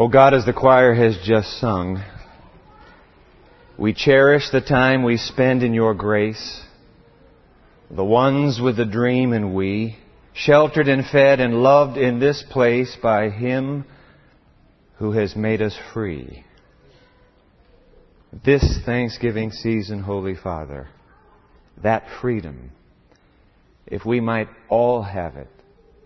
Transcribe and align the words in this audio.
Oh 0.00 0.06
God, 0.06 0.32
as 0.32 0.44
the 0.44 0.52
choir 0.52 0.94
has 0.94 1.18
just 1.24 1.58
sung, 1.58 2.00
we 3.76 3.92
cherish 3.92 4.48
the 4.52 4.60
time 4.60 5.02
we 5.02 5.16
spend 5.16 5.64
in 5.64 5.74
your 5.74 5.92
grace, 5.92 6.62
the 7.90 8.04
ones 8.04 8.60
with 8.62 8.76
the 8.76 8.84
dream 8.84 9.32
and 9.32 9.56
we, 9.56 9.98
sheltered 10.34 10.86
and 10.86 11.04
fed 11.04 11.40
and 11.40 11.64
loved 11.64 11.98
in 11.98 12.20
this 12.20 12.44
place 12.48 12.96
by 13.02 13.30
Him 13.30 13.84
who 14.98 15.10
has 15.10 15.34
made 15.34 15.60
us 15.60 15.76
free. 15.92 16.44
This 18.44 18.78
Thanksgiving 18.86 19.50
season, 19.50 20.00
Holy 20.00 20.36
Father, 20.36 20.86
that 21.82 22.04
freedom, 22.20 22.70
if 23.84 24.06
we 24.06 24.20
might 24.20 24.48
all 24.68 25.02
have 25.02 25.34
it 25.34 25.50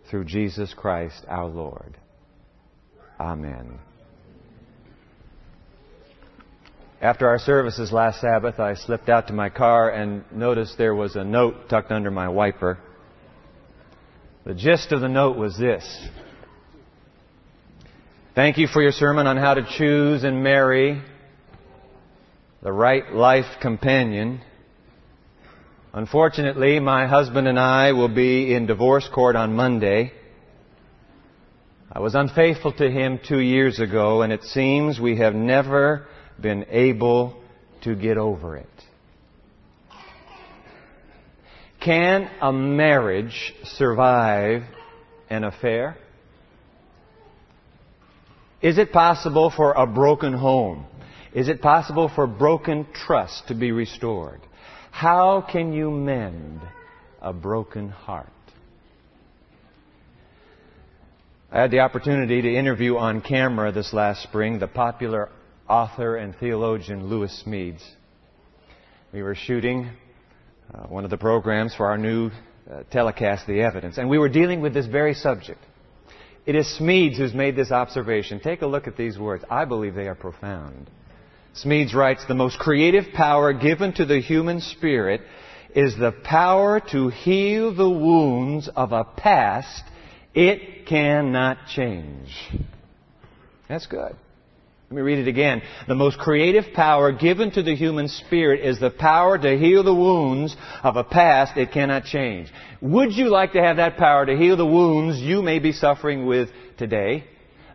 through 0.09 0.24
Jesus 0.24 0.72
Christ 0.72 1.27
our 1.29 1.45
Lord. 1.45 1.98
Amen. 3.23 3.79
After 7.00 7.29
our 7.29 7.39
services 7.39 7.93
last 7.93 8.21
Sabbath, 8.21 8.58
I 8.58 8.75
slipped 8.75 9.08
out 9.08 9.29
to 9.29 9.32
my 9.32 9.48
car 9.48 9.90
and 9.90 10.25
noticed 10.32 10.76
there 10.76 10.95
was 10.95 11.14
a 11.14 11.22
note 11.22 11.68
tucked 11.68 11.93
under 11.93 12.11
my 12.11 12.29
wiper. 12.29 12.81
The 14.45 14.54
gist 14.54 14.90
of 14.90 15.00
the 15.00 15.08
note 15.08 15.36
was 15.36 15.57
this. 15.57 15.85
Thank 18.35 18.58
you 18.58 18.67
for 18.67 18.82
your 18.82 18.90
sermon 18.90 19.29
on 19.29 19.36
how 19.36 19.54
to 19.54 19.68
choose 19.79 20.25
and 20.25 20.43
marry 20.43 21.00
the 22.61 22.73
right 22.73 23.12
life 23.12 23.61
companion. 23.61 24.40
Unfortunately, 25.93 26.81
my 26.81 27.07
husband 27.07 27.46
and 27.46 27.59
I 27.59 27.93
will 27.93 28.12
be 28.12 28.53
in 28.53 28.67
divorce 28.67 29.09
court 29.14 29.36
on 29.36 29.54
Monday. 29.54 30.12
I 31.95 32.01
was 32.01 32.14
unfaithful 32.14 32.73
to 32.75 32.91
him 32.91 33.20
two 33.23 33.41
years 33.41 33.78
ago, 33.78 34.23
and 34.23 34.33
it 34.33 34.45
seems 34.45 34.98
we 34.98 35.19
have 35.19 35.34
never 35.34 36.07
been 36.41 36.65
able 36.71 37.37
to 37.83 37.95
get 37.95 38.17
over 38.17 38.57
it. 38.57 38.67
Can 41.84 42.31
a 42.41 42.51
marriage 42.51 43.53
survive 43.65 44.62
an 45.29 45.45
affair? 45.45 45.99
Is 48.62 48.79
it 48.79 48.91
possible 48.91 49.53
for 49.55 49.73
a 49.73 49.87
broken 49.87 50.33
home? 50.33 50.87
Is 51.34 51.49
it 51.49 51.61
possible 51.61 52.09
for 52.09 52.27
broken 52.27 52.87
trust 52.95 53.49
to 53.49 53.55
be 53.55 53.71
restored? 53.71 54.41
How 54.93 55.43
can 55.43 55.75
you 55.75 55.91
mend 55.91 56.62
a 57.21 57.34
broken 57.34 57.91
heart? 57.91 58.29
I 61.55 61.61
had 61.61 61.70
the 61.70 61.81
opportunity 61.81 62.41
to 62.41 62.56
interview 62.56 62.97
on 62.97 63.20
camera 63.20 63.72
this 63.72 63.92
last 63.92 64.22
spring 64.22 64.58
the 64.58 64.67
popular 64.67 65.28
author 65.69 66.17
and 66.17 66.34
theologian 66.34 67.11
Lewis 67.11 67.44
Smedes. 67.47 67.83
We 69.12 69.22
were 69.22 69.34
shooting 69.34 69.91
uh, 70.72 70.84
one 70.84 71.05
of 71.05 71.11
the 71.11 71.19
programs 71.19 71.75
for 71.75 71.91
our 71.91 71.98
new 71.98 72.31
uh, 72.70 72.84
telecast, 72.91 73.47
The 73.47 73.61
Evidence, 73.61 73.98
and 73.98 74.09
we 74.09 74.17
were 74.17 74.31
dealing 74.31 74.62
with 74.62 74.72
this 74.72 74.86
very 74.86 75.12
subject. 75.12 75.61
It 76.47 76.55
is 76.55 76.75
Smedes 76.81 77.19
who's 77.19 77.34
made 77.34 77.55
this 77.55 77.70
observation. 77.70 78.41
Take 78.41 78.62
a 78.62 78.66
look 78.66 78.87
at 78.87 78.97
these 78.97 79.19
words. 79.19 79.44
I 79.50 79.66
believe 79.66 79.94
they 79.94 80.09
are 80.09 80.14
profound. 80.14 80.89
Smedes 81.55 81.92
writes, 81.92 82.25
the 82.27 82.34
most 82.34 82.59
creative 82.59 83.12
power 83.12 83.53
given 83.53 83.92
to 83.97 84.06
the 84.06 84.20
human 84.20 84.62
spirit 84.62 85.20
is 85.75 85.98
the 85.98 86.12
power 86.25 86.81
to 86.92 87.09
heal 87.09 87.75
the 87.75 87.91
wounds 87.91 88.70
of 88.75 88.92
a 88.92 89.05
past 89.05 89.83
it 90.34 90.86
cannot 90.86 91.58
change. 91.69 92.28
That's 93.69 93.86
good. 93.86 94.16
Let 94.92 94.97
me 94.97 95.02
read 95.02 95.20
it 95.20 95.28
again. 95.28 95.62
The 95.88 95.94
most 95.94 96.19
creative 96.19 96.75
power 96.75 97.12
given 97.12 97.50
to 97.52 97.62
the 97.62 97.75
human 97.75 98.08
spirit 98.08 98.60
is 98.60 98.78
the 98.78 98.91
power 98.91 99.38
to 99.38 99.58
heal 99.58 99.82
the 99.82 99.94
wounds 99.94 100.54
of 100.82 100.97
a 100.97 101.04
past 101.04 101.56
it 101.56 101.72
cannot 101.72 102.04
change. 102.04 102.53
Would 102.82 103.15
you 103.15 103.31
like 103.31 103.54
to 103.54 103.62
have 103.62 103.78
that 103.78 103.97
power 103.97 104.26
to 104.26 104.37
heal 104.37 104.56
the 104.59 104.66
wounds 104.66 105.19
you 105.19 105.41
may 105.41 105.60
be 105.60 105.72
suffering 105.72 106.26
with 106.26 106.50
today? 106.76 107.25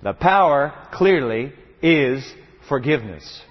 The 0.04 0.14
power, 0.14 0.74
clearly, 0.94 1.54
is 1.82 2.24
forgiveness. 2.70 3.42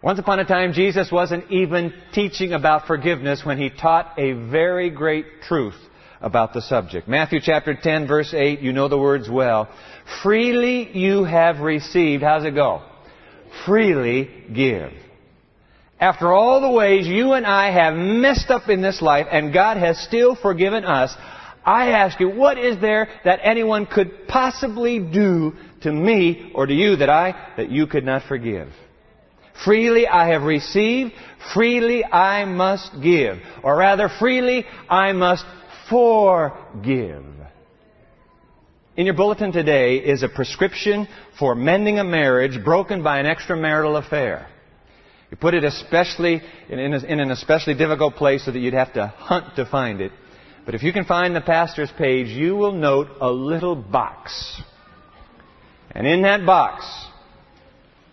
Once 0.00 0.20
upon 0.20 0.38
a 0.38 0.44
time, 0.44 0.72
Jesus 0.72 1.10
wasn't 1.10 1.50
even 1.50 1.92
teaching 2.12 2.52
about 2.52 2.86
forgiveness 2.86 3.44
when 3.44 3.58
he 3.58 3.70
taught 3.70 4.16
a 4.18 4.34
very 4.34 4.88
great 4.90 5.26
truth 5.42 5.74
about 6.20 6.52
the 6.52 6.62
subject. 6.62 7.08
Matthew 7.08 7.40
chapter 7.40 7.74
10 7.74 8.06
verse 8.06 8.32
8, 8.32 8.60
you 8.60 8.72
know 8.72 8.88
the 8.88 8.98
words 8.98 9.28
well. 9.28 9.68
Freely 10.22 10.96
you 10.96 11.24
have 11.24 11.60
received, 11.60 12.22
how's 12.22 12.44
it 12.44 12.54
go? 12.54 12.82
Freely 13.64 14.30
give. 14.52 14.92
After 15.98 16.32
all 16.32 16.60
the 16.60 16.70
ways 16.70 17.06
you 17.06 17.32
and 17.32 17.46
I 17.46 17.70
have 17.70 17.94
messed 17.94 18.50
up 18.50 18.68
in 18.68 18.82
this 18.82 19.00
life 19.00 19.26
and 19.30 19.52
God 19.52 19.78
has 19.78 19.98
still 19.98 20.36
forgiven 20.36 20.84
us, 20.84 21.14
I 21.64 21.88
ask 21.92 22.20
you, 22.20 22.30
what 22.30 22.58
is 22.58 22.80
there 22.80 23.08
that 23.24 23.40
anyone 23.42 23.86
could 23.86 24.28
possibly 24.28 25.00
do 25.00 25.54
to 25.82 25.92
me 25.92 26.52
or 26.54 26.66
to 26.66 26.72
you 26.72 26.96
that 26.96 27.10
I, 27.10 27.52
that 27.56 27.70
you 27.70 27.86
could 27.86 28.04
not 28.04 28.22
forgive? 28.28 28.68
Freely 29.64 30.06
I 30.06 30.28
have 30.28 30.42
received, 30.42 31.12
freely 31.54 32.04
I 32.04 32.44
must 32.44 33.00
give. 33.02 33.38
Or 33.64 33.76
rather, 33.76 34.08
freely 34.20 34.66
I 34.88 35.12
must 35.12 35.44
forgive. 35.88 37.24
In 38.96 39.04
your 39.04 39.14
bulletin 39.14 39.52
today 39.52 39.96
is 39.96 40.22
a 40.22 40.28
prescription 40.28 41.06
for 41.38 41.54
mending 41.54 41.98
a 41.98 42.04
marriage 42.04 42.64
broken 42.64 43.02
by 43.02 43.20
an 43.20 43.26
extramarital 43.26 43.98
affair. 43.98 44.48
You 45.30 45.36
put 45.36 45.54
it 45.54 45.64
especially 45.64 46.40
in, 46.68 46.78
an 46.78 47.30
especially 47.30 47.74
difficult 47.74 48.14
place 48.14 48.44
so 48.44 48.52
that 48.52 48.58
you'd 48.58 48.74
have 48.74 48.94
to 48.94 49.06
hunt 49.06 49.56
to 49.56 49.66
find 49.66 50.00
it. 50.00 50.12
But 50.64 50.74
if 50.74 50.82
you 50.82 50.92
can 50.92 51.04
find 51.04 51.34
the 51.34 51.40
pastor's 51.40 51.90
page, 51.98 52.28
you 52.28 52.56
will 52.56 52.72
note 52.72 53.08
a 53.20 53.30
little 53.30 53.76
box. 53.76 54.60
And 55.90 56.06
in 56.06 56.22
that 56.22 56.46
box, 56.46 56.84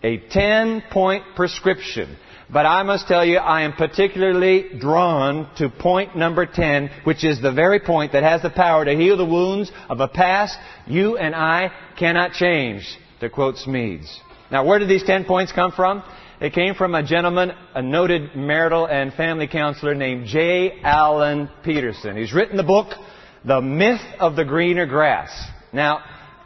a 0.02 0.18
10 0.18 0.84
point 0.90 1.24
prescription 1.34 2.16
but 2.52 2.66
I 2.66 2.82
must 2.82 3.08
tell 3.08 3.24
you, 3.24 3.38
I 3.38 3.62
am 3.62 3.72
particularly 3.72 4.78
drawn 4.78 5.48
to 5.56 5.68
point 5.68 6.16
number 6.16 6.46
10, 6.46 6.90
which 7.04 7.24
is 7.24 7.40
the 7.40 7.52
very 7.52 7.80
point 7.80 8.12
that 8.12 8.22
has 8.22 8.42
the 8.42 8.50
power 8.50 8.84
to 8.84 8.94
heal 8.94 9.16
the 9.16 9.24
wounds 9.24 9.72
of 9.88 10.00
a 10.00 10.08
past 10.08 10.58
you 10.86 11.16
and 11.16 11.34
I 11.34 11.70
cannot 11.98 12.32
change, 12.32 12.86
to 13.20 13.30
quote 13.30 13.56
Smedes. 13.56 14.08
Now, 14.50 14.64
where 14.64 14.78
did 14.78 14.88
these 14.88 15.04
10 15.04 15.24
points 15.24 15.52
come 15.52 15.72
from? 15.72 16.02
They 16.40 16.50
came 16.50 16.74
from 16.74 16.94
a 16.94 17.02
gentleman, 17.02 17.52
a 17.74 17.80
noted 17.80 18.36
marital 18.36 18.86
and 18.86 19.12
family 19.14 19.46
counselor 19.46 19.94
named 19.94 20.26
J. 20.26 20.80
Allan 20.82 21.48
Petersen. 21.62 22.16
He's 22.16 22.34
written 22.34 22.56
the 22.56 22.62
book, 22.62 22.92
The 23.44 23.60
Myth 23.62 24.02
of 24.20 24.36
the 24.36 24.44
Greener 24.44 24.86
Grass. 24.86 25.30
Now, 25.72 26.00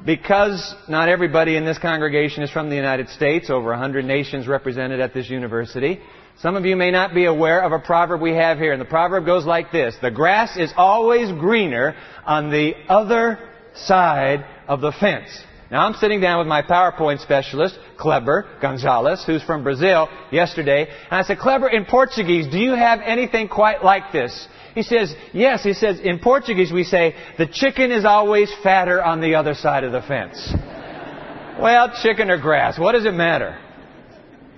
because 0.04 0.74
not 0.88 1.08
everybody 1.08 1.56
in 1.56 1.64
this 1.64 1.78
congregation 1.78 2.42
is 2.42 2.50
from 2.50 2.70
the 2.70 2.76
United 2.76 3.08
States, 3.10 3.50
over 3.50 3.70
100 3.70 4.04
nations 4.04 4.46
represented 4.46 5.00
at 5.00 5.14
this 5.14 5.28
university, 5.28 6.00
some 6.40 6.54
of 6.54 6.64
you 6.64 6.76
may 6.76 6.92
not 6.92 7.14
be 7.14 7.24
aware 7.24 7.62
of 7.62 7.72
a 7.72 7.80
proverb 7.80 8.20
we 8.20 8.34
have 8.34 8.58
here. 8.58 8.72
And 8.72 8.80
the 8.80 8.86
proverb 8.86 9.26
goes 9.26 9.44
like 9.44 9.72
this 9.72 9.96
The 10.00 10.10
grass 10.10 10.56
is 10.56 10.72
always 10.76 11.32
greener 11.32 11.96
on 12.24 12.50
the 12.50 12.74
other 12.88 13.38
side 13.74 14.44
of 14.68 14.80
the 14.80 14.92
fence. 14.92 15.28
Now, 15.70 15.86
I'm 15.86 15.94
sitting 15.94 16.20
down 16.22 16.38
with 16.38 16.48
my 16.48 16.62
PowerPoint 16.62 17.20
specialist, 17.20 17.78
Kleber 17.98 18.46
Gonzalez, 18.62 19.22
who's 19.26 19.42
from 19.42 19.62
Brazil 19.62 20.08
yesterday, 20.32 20.88
and 20.88 21.12
I 21.12 21.22
said, 21.22 21.38
Kleber, 21.38 21.68
in 21.68 21.84
Portuguese, 21.84 22.46
do 22.50 22.58
you 22.58 22.72
have 22.72 23.00
anything 23.04 23.48
quite 23.48 23.84
like 23.84 24.10
this? 24.10 24.48
He 24.74 24.82
says, 24.82 25.14
yes, 25.34 25.62
he 25.62 25.74
says, 25.74 26.00
in 26.00 26.20
Portuguese 26.20 26.72
we 26.72 26.84
say, 26.84 27.14
the 27.36 27.46
chicken 27.46 27.92
is 27.92 28.06
always 28.06 28.50
fatter 28.62 29.02
on 29.02 29.20
the 29.20 29.34
other 29.34 29.52
side 29.52 29.84
of 29.84 29.92
the 29.92 30.00
fence. 30.00 30.38
well, 31.60 31.92
chicken 32.02 32.30
or 32.30 32.40
grass, 32.40 32.78
what 32.78 32.92
does 32.92 33.04
it 33.04 33.14
matter? 33.14 33.58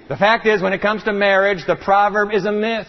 The 0.09 0.17
fact 0.17 0.47
is, 0.47 0.63
when 0.63 0.73
it 0.73 0.81
comes 0.81 1.03
to 1.05 1.13
marriage, 1.13 1.65
the 1.67 1.77
proverb 1.77 2.33
is 2.33 2.45
a 2.45 2.53
myth. 2.53 2.89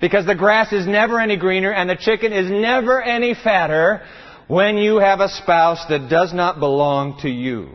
Because 0.00 0.26
the 0.26 0.34
grass 0.34 0.72
is 0.72 0.86
never 0.86 1.18
any 1.18 1.36
greener 1.36 1.72
and 1.72 1.88
the 1.88 1.96
chicken 1.96 2.32
is 2.32 2.50
never 2.50 3.02
any 3.02 3.34
fatter 3.34 4.02
when 4.48 4.76
you 4.76 4.98
have 4.98 5.20
a 5.20 5.28
spouse 5.28 5.84
that 5.88 6.08
does 6.08 6.32
not 6.32 6.58
belong 6.58 7.18
to 7.22 7.28
you. 7.28 7.70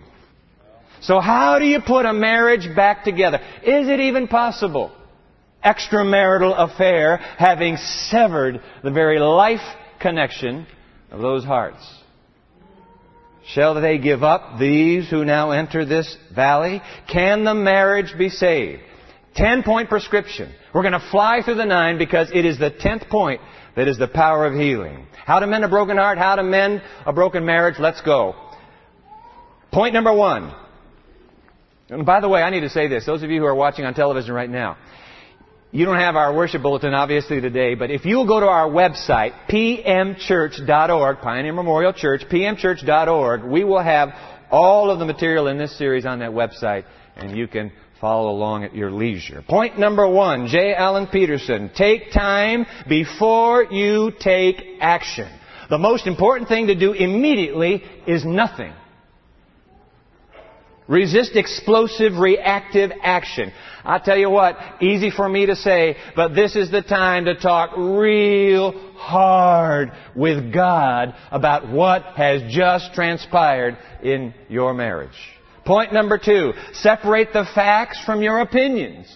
So 1.02 1.20
how 1.20 1.60
do 1.60 1.66
you 1.66 1.82
put 1.82 2.06
a 2.06 2.14
marriage 2.14 2.68
back 2.76 3.04
together? 3.04 3.40
Is 3.64 3.88
it 3.88 4.00
even 4.00 4.28
possible? 4.28 4.92
extramarital 5.64 6.54
affair, 6.58 7.18
having 7.18 7.78
severed 7.78 8.62
the 8.84 8.92
very 8.92 9.20
life 9.20 9.60
connection 10.00 10.66
of 11.12 11.22
those 11.22 11.44
hearts. 11.44 11.84
Shall 13.48 13.82
they 13.82 13.98
give 13.98 14.24
up 14.24 14.60
these 14.60 15.10
who 15.10 15.26
now 15.26 15.52
enter 15.52 15.84
this 15.84 16.16
valley? 16.34 16.82
Can 17.12 17.44
the 17.44 17.56
marriage 17.56 18.14
be 18.18 18.30
saved? 18.30 18.82
Ten 19.36 19.64
point 19.64 19.90
prescription. 19.90 20.54
We're 20.74 20.84
going 20.84 20.94
to 20.94 21.10
fly 21.12 21.42
through 21.44 21.56
the 21.56 21.66
nine 21.66 21.98
because 21.98 22.30
it 22.34 22.46
is 22.46 22.60
the 22.60 22.70
tenth 22.70 23.10
point 23.10 23.42
that 23.76 23.88
is 23.88 23.98
the 23.98 24.08
power 24.08 24.46
of 24.46 24.54
healing. 24.54 25.06
How 25.26 25.40
to 25.40 25.48
mend 25.48 25.64
a 25.64 25.70
broken 25.70 25.98
heart, 25.98 26.18
how 26.18 26.36
to 26.36 26.44
mend 26.44 26.82
a 27.06 27.14
broken 27.14 27.46
marriage, 27.46 27.76
let's 27.80 28.02
go. 28.02 28.36
Point 29.72 29.94
number 29.94 30.14
one. 30.14 30.54
And 31.90 32.06
by 32.06 32.20
the 32.22 32.30
way, 32.30 32.42
I 32.42 32.50
need 32.50 32.62
to 32.62 32.70
say 32.70 32.88
this. 32.88 33.06
Those 33.06 33.24
of 33.24 33.32
you 33.32 33.40
who 33.40 33.46
are 33.46 33.56
watching 33.56 33.86
on 33.86 33.94
television 33.94 34.34
right 34.34 34.50
now, 34.50 34.78
you 35.72 35.86
don't 35.86 36.00
have 36.00 36.16
our 36.16 36.34
worship 36.34 36.64
bulletin 36.64 36.94
obviously 36.94 37.42
today, 37.42 37.76
but 37.76 37.92
if 37.92 38.06
you'll 38.06 38.28
go 38.28 38.40
to 38.40 38.48
our 38.48 38.68
website, 38.68 39.34
pmchurch.org, 39.50 41.20
Pioneer 41.20 41.54
Memorial 41.54 41.94
Church, 41.94 42.24
pmchurch.org, 42.30 43.44
we 43.44 43.64
will 43.64 43.82
have 43.82 44.10
all 44.52 44.92
of 44.92 45.00
the 45.00 45.06
material 45.06 45.48
in 45.48 45.58
this 45.58 45.78
series 45.78 46.06
on 46.06 46.20
that 46.20 46.32
website, 46.32 46.86
and 47.16 47.38
you 47.38 47.48
can 47.48 47.72
follow 48.00 48.30
along 48.30 48.64
at 48.64 48.76
your 48.76 48.92
leisure. 48.92 49.44
Point 49.48 49.78
number 49.78 50.08
one, 50.08 50.48
J. 50.48 50.74
Allan 50.74 51.08
Petersen. 51.08 51.70
take 51.76 52.12
time 52.12 52.66
before 52.88 53.66
you 53.66 54.12
take 54.20 54.64
action. 54.80 55.30
The 55.70 55.78
most 55.78 56.08
important 56.08 56.50
thing 56.50 56.68
to 56.68 56.76
do 56.76 56.94
immediately 56.94 57.84
is 58.08 58.26
nothing. 58.26 58.74
Resist 60.90 61.36
explosive 61.36 62.18
reactive 62.18 62.92
action. 63.04 63.54
I 63.86 64.00
tell 64.00 64.18
you 64.18 64.32
what, 64.32 64.58
easy 64.82 65.12
for 65.12 65.30
me 65.30 65.46
to 65.46 65.56
say, 65.56 65.96
but 66.16 66.34
this 66.34 66.56
is 66.56 66.72
the 66.72 66.82
time 66.82 67.26
to 67.26 67.36
talk 67.36 67.78
real 67.78 68.72
hard 68.96 69.92
with 70.16 70.52
God 70.52 71.14
about 71.30 71.70
what 71.72 72.02
has 72.16 72.42
just 72.52 72.96
transpired 72.96 73.78
in 74.02 74.34
your 74.50 74.74
marriage. 74.74 75.12
Point 75.64 75.94
number 75.94 76.18
two, 76.18 76.54
separate 76.74 77.34
the 77.34 77.46
facts 77.54 78.04
from 78.04 78.24
your 78.24 78.40
opinions. 78.40 79.16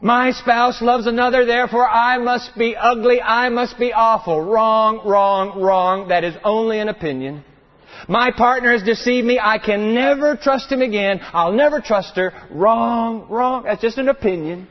My 0.00 0.32
spouse 0.32 0.82
loves 0.82 1.06
another, 1.06 1.46
therefore 1.46 1.88
I 1.88 2.18
must 2.18 2.58
be 2.58 2.74
ugly, 2.74 3.22
I 3.22 3.50
must 3.50 3.78
be 3.78 3.92
awful. 3.92 4.40
Wrong, 4.40 5.00
wrong, 5.06 5.60
wrong. 5.62 6.08
That 6.08 6.24
is 6.24 6.34
only 6.42 6.80
an 6.80 6.88
opinion. 6.88 7.44
My 8.08 8.30
partner 8.30 8.72
has 8.72 8.82
deceived 8.82 9.26
me. 9.26 9.40
I 9.42 9.58
can 9.58 9.94
never 9.94 10.36
trust 10.36 10.70
him 10.70 10.82
again. 10.82 11.20
I'll 11.32 11.52
never 11.52 11.80
trust 11.80 12.16
her. 12.16 12.32
Wrong, 12.50 13.26
wrong. 13.28 13.64
That's 13.64 13.82
just 13.82 13.98
an 13.98 14.08
opinion. 14.08 14.68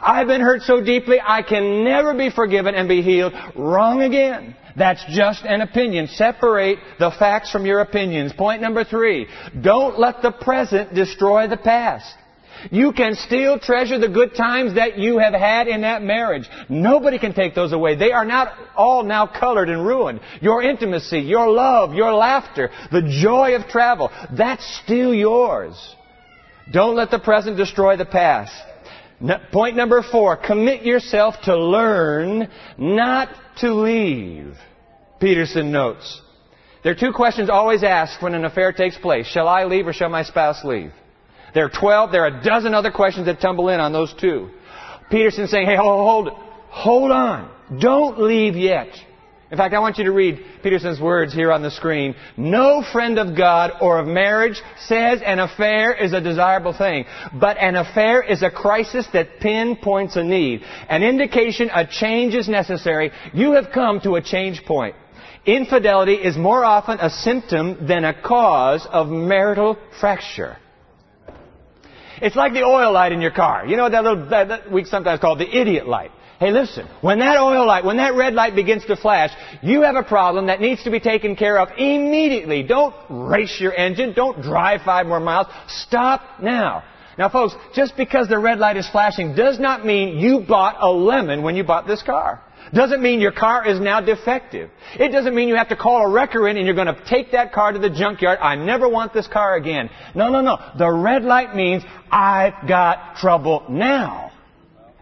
I've 0.00 0.26
been 0.26 0.40
hurt 0.40 0.62
so 0.62 0.80
deeply, 0.80 1.18
I 1.24 1.42
can 1.42 1.84
never 1.84 2.14
be 2.14 2.30
forgiven 2.30 2.74
and 2.74 2.88
be 2.88 3.02
healed. 3.02 3.34
Wrong 3.56 4.02
again. 4.02 4.56
That's 4.76 5.04
just 5.10 5.44
an 5.44 5.60
opinion. 5.60 6.08
Separate 6.08 6.78
the 6.98 7.10
facts 7.18 7.50
from 7.50 7.66
your 7.66 7.80
opinions. 7.80 8.32
Point 8.32 8.62
number 8.62 8.84
three. 8.84 9.26
Don't 9.60 9.98
let 9.98 10.22
the 10.22 10.32
present 10.32 10.94
destroy 10.94 11.46
the 11.46 11.58
past. 11.58 12.14
You 12.70 12.92
can 12.92 13.14
still 13.14 13.58
treasure 13.58 13.98
the 13.98 14.08
good 14.08 14.34
times 14.34 14.74
that 14.74 14.98
you 14.98 15.18
have 15.18 15.34
had 15.34 15.68
in 15.68 15.82
that 15.82 16.02
marriage. 16.02 16.48
Nobody 16.68 17.18
can 17.18 17.34
take 17.34 17.54
those 17.54 17.72
away. 17.72 17.96
They 17.96 18.12
are 18.12 18.24
not 18.24 18.52
all 18.76 19.02
now 19.02 19.26
colored 19.26 19.68
and 19.68 19.86
ruined. 19.86 20.20
Your 20.40 20.62
intimacy, 20.62 21.20
your 21.20 21.50
love, 21.50 21.94
your 21.94 22.12
laughter, 22.12 22.70
the 22.90 23.02
joy 23.22 23.54
of 23.56 23.68
travel, 23.68 24.10
that's 24.36 24.80
still 24.84 25.14
yours. 25.14 25.74
Don't 26.72 26.94
let 26.94 27.10
the 27.10 27.18
present 27.18 27.56
destroy 27.56 27.96
the 27.96 28.06
past. 28.06 28.54
Point 29.52 29.76
number 29.76 30.02
four, 30.02 30.36
commit 30.36 30.82
yourself 30.82 31.34
to 31.44 31.56
learn, 31.56 32.48
not 32.76 33.28
to 33.58 33.72
leave. 33.72 34.56
Petersen 35.20 35.70
notes. 35.70 36.20
There 36.82 36.92
are 36.92 36.96
two 36.96 37.12
questions 37.12 37.48
always 37.48 37.84
asked 37.84 38.20
when 38.22 38.34
an 38.34 38.44
affair 38.44 38.72
takes 38.72 38.98
place. 38.98 39.26
Shall 39.26 39.46
I 39.46 39.64
leave 39.64 39.86
or 39.86 39.92
shall 39.92 40.08
my 40.08 40.24
spouse 40.24 40.64
leave? 40.64 40.92
There 41.54 41.64
are 41.64 41.70
12. 41.70 42.12
There 42.12 42.24
are 42.24 42.38
a 42.38 42.42
dozen 42.42 42.74
other 42.74 42.90
questions 42.90 43.26
that 43.26 43.40
tumble 43.40 43.68
in 43.68 43.80
on 43.80 43.92
those 43.92 44.12
two. 44.20 44.50
Petersen's 45.10 45.50
saying, 45.50 45.66
hey, 45.66 45.76
hold, 45.76 46.30
hold 46.68 47.10
on. 47.10 47.50
Don't 47.78 48.20
leave 48.20 48.56
yet. 48.56 48.88
In 49.52 49.58
fact, 49.58 49.74
I 49.74 49.80
want 49.80 49.98
you 49.98 50.04
to 50.04 50.12
read 50.12 50.42
Petersen's 50.62 50.98
words 50.98 51.34
here 51.34 51.52
on 51.52 51.60
the 51.60 51.70
screen. 51.70 52.14
No 52.38 52.82
friend 52.90 53.18
of 53.18 53.36
God 53.36 53.72
or 53.82 53.98
of 53.98 54.06
marriage 54.06 54.58
says 54.86 55.20
an 55.22 55.40
affair 55.40 55.92
is 55.92 56.14
a 56.14 56.22
desirable 56.22 56.72
thing, 56.72 57.04
but 57.38 57.58
an 57.58 57.76
affair 57.76 58.22
is 58.22 58.42
a 58.42 58.50
crisis 58.50 59.06
that 59.12 59.40
pinpoints 59.40 60.16
a 60.16 60.24
need, 60.24 60.62
an 60.88 61.02
indication 61.02 61.68
a 61.70 61.86
change 61.86 62.34
is 62.34 62.48
necessary. 62.48 63.12
You 63.34 63.52
have 63.52 63.66
come 63.74 64.00
to 64.00 64.14
a 64.14 64.22
change 64.22 64.64
point. 64.64 64.96
Infidelity 65.44 66.14
is 66.14 66.34
more 66.38 66.64
often 66.64 66.98
a 66.98 67.10
symptom 67.10 67.86
than 67.86 68.04
a 68.06 68.22
cause 68.22 68.86
of 68.90 69.08
marital 69.08 69.76
fracture. 70.00 70.56
It's 72.20 72.36
like 72.36 72.52
the 72.52 72.62
oil 72.62 72.92
light 72.92 73.12
in 73.12 73.20
your 73.20 73.30
car. 73.30 73.66
You 73.66 73.76
know 73.76 73.88
that 73.88 74.02
little, 74.02 74.28
that, 74.28 74.48
that 74.48 74.70
we 74.70 74.84
sometimes 74.84 75.20
call 75.20 75.36
the 75.36 75.48
idiot 75.48 75.86
light. 75.86 76.10
Hey, 76.38 76.50
listen, 76.50 76.88
when 77.02 77.20
that 77.20 77.38
oil 77.38 77.64
light, 77.64 77.84
when 77.84 77.98
that 77.98 78.14
red 78.14 78.34
light 78.34 78.56
begins 78.56 78.84
to 78.86 78.96
flash, 78.96 79.30
you 79.62 79.82
have 79.82 79.94
a 79.94 80.02
problem 80.02 80.46
that 80.46 80.60
needs 80.60 80.82
to 80.82 80.90
be 80.90 80.98
taken 80.98 81.36
care 81.36 81.56
of 81.56 81.68
immediately. 81.78 82.64
Don't 82.64 82.94
race 83.08 83.58
your 83.60 83.72
engine. 83.72 84.12
Don't 84.12 84.42
drive 84.42 84.80
five 84.82 85.06
more 85.06 85.20
miles. 85.20 85.46
Stop 85.68 86.40
now. 86.42 86.82
Now 87.18 87.28
folks, 87.28 87.54
just 87.74 87.96
because 87.96 88.28
the 88.28 88.38
red 88.38 88.58
light 88.58 88.76
is 88.76 88.88
flashing 88.88 89.34
does 89.34 89.58
not 89.58 89.84
mean 89.84 90.18
you 90.18 90.40
bought 90.40 90.76
a 90.80 90.90
lemon 90.90 91.42
when 91.42 91.56
you 91.56 91.64
bought 91.64 91.86
this 91.86 92.02
car. 92.02 92.42
Doesn't 92.72 93.02
mean 93.02 93.20
your 93.20 93.32
car 93.32 93.66
is 93.66 93.80
now 93.80 94.00
defective. 94.00 94.70
It 94.98 95.10
doesn't 95.10 95.34
mean 95.34 95.48
you 95.48 95.56
have 95.56 95.68
to 95.68 95.76
call 95.76 96.06
a 96.06 96.10
wrecker 96.10 96.48
in 96.48 96.56
and 96.56 96.64
you're 96.64 96.74
going 96.74 96.86
to 96.86 97.04
take 97.06 97.32
that 97.32 97.52
car 97.52 97.72
to 97.72 97.78
the 97.78 97.90
junkyard. 97.90 98.38
I 98.40 98.56
never 98.56 98.88
want 98.88 99.12
this 99.12 99.26
car 99.26 99.56
again. 99.56 99.90
No, 100.14 100.28
no, 100.28 100.40
no. 100.40 100.58
The 100.78 100.90
red 100.90 101.22
light 101.24 101.54
means 101.54 101.82
I've 102.10 102.66
got 102.66 103.16
trouble 103.16 103.64
now. 103.68 104.32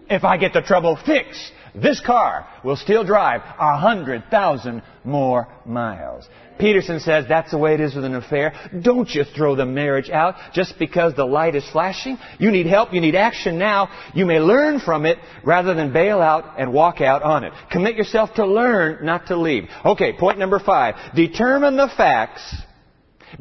If 0.09 0.25
I 0.25 0.37
get 0.39 0.53
the 0.53 0.63
trouble 0.63 0.99
fixed, 1.07 1.53
this 1.75 2.01
car 2.01 2.49
will 2.65 2.77
still 2.77 3.05
drive 3.05 3.43
a 3.43 3.79
hundred 3.79 4.25
thousand 4.31 4.83
more 5.05 5.47
miles. 5.65 6.27
Petersen 6.61 7.01
says 7.01 7.25
that's 7.29 7.51
the 7.51 7.59
way 7.59 7.75
it 7.75 7.81
is 7.81 7.95
with 7.95 8.05
an 8.05 8.15
affair. 8.15 8.53
Don't 8.83 9.09
you 9.09 9.25
throw 9.25 9.57
the 9.57 9.67
marriage 9.67 10.11
out 10.11 10.37
just 10.53 10.79
because 10.79 11.15
the 11.17 11.25
light 11.25 11.55
is 11.55 11.69
flashing. 11.71 12.19
You 12.39 12.51
need 12.51 12.67
help. 12.67 12.93
You 12.93 13.01
need 13.01 13.15
action 13.15 13.59
now. 13.59 13.89
You 14.15 14.27
may 14.27 14.39
learn 14.39 14.79
from 14.79 15.07
it 15.07 15.19
rather 15.43 15.75
than 15.75 15.93
bail 15.93 16.21
out 16.21 16.61
and 16.61 16.73
walk 16.73 17.01
out 17.01 17.23
on 17.23 17.45
it. 17.45 17.53
Commit 17.73 17.97
yourself 17.97 18.35
to 18.35 18.47
learn, 18.47 19.05
not 19.05 19.27
to 19.29 19.37
leave. 19.37 19.69
Okay, 19.85 20.13
point 20.13 20.39
number 20.39 20.61
five. 20.61 20.95
Determine 21.15 21.77
the 21.77 21.89
facts 21.97 22.55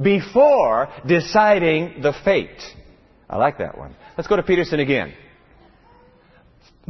before 0.02 0.90
deciding 1.06 2.02
the 2.02 2.14
fate. 2.24 2.62
I 3.30 3.38
like 3.38 3.60
that 3.60 3.78
one. 3.78 3.96
Let's 4.18 4.28
go 4.28 4.38
to 4.38 4.44
Petersen 4.44 4.80
again. 4.80 5.14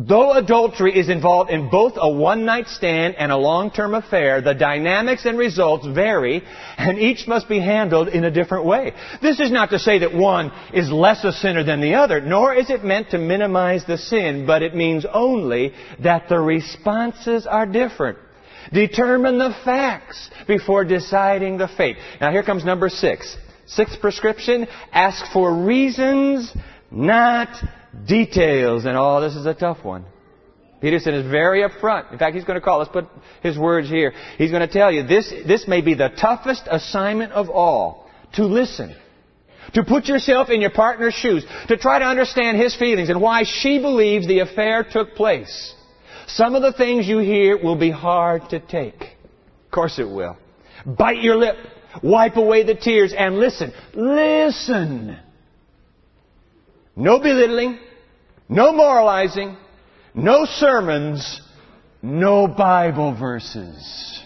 Though 0.08 0.32
adultery 0.32 0.98
is 0.98 1.10
involved 1.10 1.52
in 1.52 1.70
both 1.70 1.94
a 1.98 2.10
one-night 2.10 2.70
stand 2.70 3.16
and 3.18 3.34
a 3.34 3.38
long-term 3.38 3.94
affair, 3.94 4.40
the 4.40 4.54
dynamics 4.54 5.26
and 5.26 5.38
results 5.38 5.86
vary, 5.86 6.42
and 6.78 6.98
each 6.98 7.28
must 7.28 7.50
be 7.50 7.60
handled 7.60 8.08
in 8.08 8.24
a 8.24 8.32
different 8.32 8.64
way. 8.64 8.94
This 9.22 9.42
is 9.42 9.52
not 9.52 9.72
to 9.72 9.80
say 9.80 10.00
that 10.00 10.14
one 10.14 10.54
is 10.74 10.90
less 10.90 11.26
a 11.26 11.34
sinner 11.34 11.66
than 11.66 11.82
the 11.82 11.96
other, 11.96 12.22
nor 12.22 12.56
is 12.56 12.70
it 12.70 12.86
meant 12.86 13.10
to 13.10 13.18
minimize 13.18 13.84
the 13.86 13.98
sin, 13.98 14.46
but 14.46 14.62
it 14.62 14.74
means 14.74 15.06
only 15.12 15.74
that 16.02 16.30
the 16.30 16.40
responses 16.40 17.46
are 17.46 17.66
different. 17.66 18.20
Determine 18.72 19.38
the 19.38 19.54
facts 19.66 20.30
before 20.48 20.86
deciding 20.86 21.58
the 21.58 21.68
fate. 21.68 21.98
Now 22.22 22.32
here 22.32 22.44
comes 22.44 22.64
number 22.64 22.88
six. 22.88 23.36
Sixth 23.66 24.00
prescription, 24.00 24.66
ask 24.94 25.30
for 25.34 25.54
reasons, 25.66 26.56
not 26.90 27.50
details. 28.08 28.86
And 28.86 28.98
oh, 28.98 29.22
this 29.22 29.36
is 29.36 29.46
a 29.46 29.54
tough 29.54 29.84
one. 29.84 30.06
Petersen 30.82 31.14
is 31.14 31.30
very 31.30 31.62
upfront. 31.62 32.12
In 32.12 32.18
fact, 32.18 32.36
he's 32.36 32.46
going 32.46 32.60
to 32.60 32.64
call, 32.64 32.80
let's 32.80 32.92
put 32.92 33.06
his 33.44 33.58
words 33.58 33.90
here. 33.90 34.14
He's 34.38 34.52
going 34.52 34.66
to 34.66 34.74
tell 34.74 34.92
you 34.92 35.04
this, 35.04 35.30
this 35.46 35.68
may 35.68 35.82
be 35.82 35.94
the 35.94 36.10
toughest 36.10 36.64
assignment 36.70 37.34
of 37.34 37.50
all. 37.50 38.10
To 38.34 38.46
listen. 38.46 38.96
To 39.74 39.84
put 39.84 40.06
yourself 40.06 40.50
in 40.50 40.62
your 40.62 40.70
partner's 40.70 41.14
shoes. 41.14 41.46
To 41.68 41.78
try 41.78 42.00
to 42.00 42.06
understand 42.06 42.58
his 42.58 42.76
feelings 42.76 43.10
and 43.10 43.22
why 43.22 43.44
she 43.44 43.80
believes 43.80 44.28
the 44.28 44.40
affair 44.40 44.86
took 44.90 45.16
place. 45.16 45.74
Some 46.28 46.56
of 46.56 46.62
the 46.62 46.74
things 46.74 47.08
you 47.08 47.18
hear 47.20 47.58
will 47.62 47.76
be 47.76 47.92
hard 47.92 48.50
to 48.52 48.60
take. 48.60 49.02
Of 49.02 49.72
course 49.72 50.00
it 50.00 50.08
will. 50.08 50.38
Bite 50.86 51.22
your 51.22 51.36
lip. 51.36 51.56
Wipe 52.04 52.38
away 52.38 52.64
the 52.64 52.76
tears 52.76 53.14
and 53.18 53.38
listen. 53.38 53.74
Listen. 53.94 55.18
No 56.96 57.20
belittling, 57.20 57.80
no 58.50 58.74
moralizing, 58.74 59.56
no 60.14 60.46
sermons, 60.46 61.42
no 62.02 62.48
Bible 62.48 63.16
verses. 63.18 64.24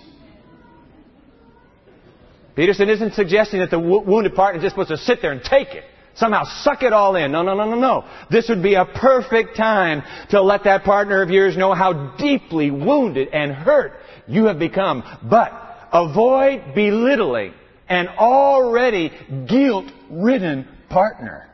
Petersen 2.55 2.89
isn't 2.89 3.13
suggesting 3.13 3.59
that 3.59 3.71
the 3.71 3.79
wounded 3.79 4.35
partner 4.35 4.59
is 4.59 4.63
just 4.63 4.73
supposed 4.73 4.89
to 4.89 4.97
sit 4.97 5.21
there 5.21 5.31
and 5.31 5.43
take 5.43 5.69
it. 5.69 5.83
Somehow 6.15 6.43
suck 6.61 6.83
it 6.83 6.93
all 6.93 7.15
in. 7.15 7.31
No, 7.31 7.41
no, 7.41 7.55
no, 7.55 7.67
no, 7.67 7.75
no. 7.75 8.05
This 8.29 8.47
would 8.49 8.61
be 8.61 8.75
a 8.75 8.85
perfect 8.85 9.57
time 9.57 10.03
to 10.29 10.41
let 10.41 10.65
that 10.65 10.83
partner 10.83 11.23
of 11.23 11.31
yours 11.31 11.57
know 11.57 11.73
how 11.73 12.15
deeply 12.17 12.69
wounded 12.69 13.29
and 13.29 13.51
hurt 13.51 13.93
you 14.27 14.45
have 14.45 14.59
become. 14.59 15.03
But 15.23 15.51
avoid 15.91 16.75
belittling 16.75 17.55
an 17.89 18.07
already 18.09 19.11
guilt-ridden 19.47 20.67
partner. 20.89 21.49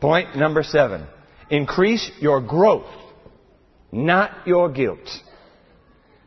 Point 0.00 0.36
number 0.36 0.62
seven. 0.62 1.06
Increase 1.50 2.10
your 2.20 2.40
growth, 2.40 2.86
not 3.90 4.46
your 4.46 4.68
guilt. 4.70 5.08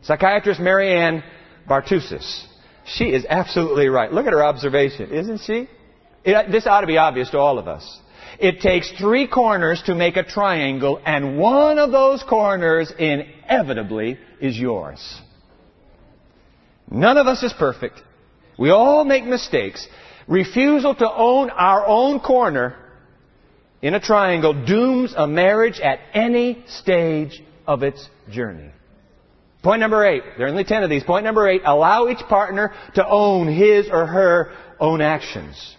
Psychiatrist 0.01 0.59
Mary 0.59 0.93
Ann 0.93 1.23
Bartusis. 1.69 2.45
She 2.85 3.05
is 3.05 3.25
absolutely 3.29 3.87
right. 3.87 4.11
Look 4.11 4.25
at 4.25 4.33
her 4.33 4.43
observation, 4.43 5.11
isn't 5.11 5.41
she? 5.41 5.69
It, 6.23 6.51
this 6.51 6.65
ought 6.67 6.81
to 6.81 6.87
be 6.87 6.97
obvious 6.97 7.29
to 7.31 7.37
all 7.37 7.59
of 7.59 7.67
us. 7.67 7.99
It 8.39 8.59
takes 8.61 8.91
three 8.91 9.27
corners 9.27 9.83
to 9.85 9.93
make 9.93 10.17
a 10.17 10.23
triangle, 10.23 10.99
and 11.05 11.37
one 11.37 11.77
of 11.77 11.91
those 11.91 12.23
corners 12.23 12.91
inevitably 12.97 14.17
is 14.39 14.57
yours. 14.57 15.21
None 16.89 17.17
of 17.17 17.27
us 17.27 17.43
is 17.43 17.53
perfect. 17.53 18.01
We 18.57 18.71
all 18.71 19.05
make 19.05 19.25
mistakes. 19.25 19.87
Refusal 20.27 20.95
to 20.95 21.11
own 21.11 21.51
our 21.51 21.85
own 21.85 22.19
corner 22.19 22.75
in 23.81 23.93
a 23.93 24.00
triangle 24.00 24.65
dooms 24.65 25.13
a 25.15 25.27
marriage 25.27 25.79
at 25.79 26.00
any 26.13 26.63
stage 26.67 27.43
of 27.65 27.83
its 27.83 28.07
journey. 28.29 28.71
Point 29.63 29.79
number 29.79 30.05
eight. 30.05 30.23
There 30.38 30.47
are 30.47 30.50
only 30.50 30.63
ten 30.63 30.83
of 30.83 30.89
these. 30.89 31.03
Point 31.03 31.23
number 31.23 31.47
eight. 31.47 31.61
Allow 31.65 32.07
each 32.09 32.19
partner 32.19 32.73
to 32.95 33.07
own 33.07 33.47
his 33.47 33.89
or 33.91 34.07
her 34.07 34.53
own 34.79 35.01
actions. 35.01 35.75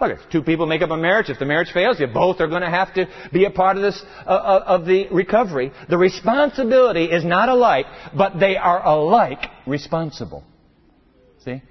Look, 0.00 0.12
if 0.12 0.30
two 0.30 0.42
people 0.42 0.66
make 0.66 0.82
up 0.82 0.90
a 0.90 0.96
marriage, 0.96 1.28
if 1.28 1.40
the 1.40 1.44
marriage 1.44 1.72
fails, 1.72 1.98
you 1.98 2.06
both 2.06 2.40
are 2.40 2.46
going 2.46 2.62
to 2.62 2.70
have 2.70 2.94
to 2.94 3.06
be 3.32 3.46
a 3.46 3.50
part 3.50 3.76
of 3.76 3.82
this, 3.82 4.00
uh, 4.24 4.30
uh, 4.30 4.64
of 4.66 4.86
the 4.86 5.08
recovery. 5.10 5.72
The 5.88 5.98
responsibility 5.98 7.06
is 7.06 7.24
not 7.24 7.48
alike, 7.48 7.86
but 8.16 8.38
they 8.38 8.56
are 8.56 8.80
alike 8.86 9.44
responsible. 9.66 10.44
See? 11.44 11.62